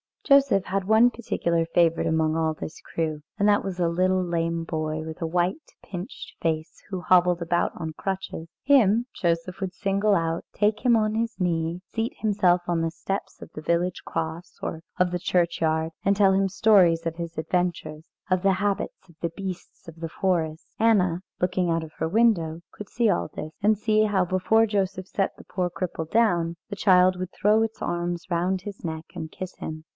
Joseph 0.25 0.65
had 0.65 0.85
one 0.85 1.11
particular 1.11 1.65
favourite 1.65 2.07
among 2.07 2.35
all 2.37 2.53
this 2.53 2.79
crew, 2.81 3.21
and 3.37 3.47
that 3.49 3.63
was 3.63 3.79
a 3.79 3.89
little 3.89 4.23
lame 4.23 4.63
boy 4.63 5.01
with 5.03 5.21
a 5.21 5.27
white, 5.27 5.73
pinched 5.83 6.35
face, 6.41 6.81
who 6.89 7.01
hobbled 7.01 7.41
about 7.41 7.73
on 7.75 7.93
crutches. 7.93 8.47
Him 8.63 9.07
Joseph 9.19 9.59
would 9.59 9.73
single 9.73 10.15
out, 10.15 10.45
take 10.53 10.85
him 10.85 10.95
on 10.95 11.15
his 11.15 11.39
knee, 11.39 11.81
seat 11.93 12.13
himself 12.17 12.61
on 12.67 12.81
the 12.81 12.91
steps 12.91 13.41
of 13.41 13.51
the 13.53 13.61
village 13.61 14.01
cross 14.05 14.57
or 14.61 14.81
of 14.97 15.11
the 15.11 15.19
churchyard, 15.19 15.91
and 16.05 16.15
tell 16.15 16.33
him 16.33 16.47
stories 16.47 17.05
of 17.05 17.17
his 17.17 17.37
adventures, 17.37 18.07
of 18.29 18.41
the 18.41 18.53
habits 18.53 19.09
of 19.09 19.15
the 19.21 19.29
beasts 19.35 19.87
of 19.87 19.97
the 19.99 20.09
forest. 20.09 20.65
Anna, 20.79 21.21
looking 21.39 21.69
out 21.69 21.83
of 21.83 21.93
her 21.97 22.07
window, 22.07 22.61
could 22.71 22.89
see 22.89 23.09
all 23.09 23.27
this; 23.35 23.51
and 23.61 23.77
see 23.77 24.05
how 24.05 24.25
before 24.25 24.65
Joseph 24.65 25.07
set 25.07 25.35
the 25.37 25.43
poor 25.43 25.69
cripple 25.69 26.09
down, 26.09 26.55
the 26.69 26.75
child 26.75 27.17
would 27.19 27.33
throw 27.33 27.61
its 27.63 27.81
arms 27.81 28.25
round 28.31 28.61
his 28.61 28.83
neck 28.83 29.05
and 29.13 29.29
kiss 29.31 29.55
him. 29.57 29.83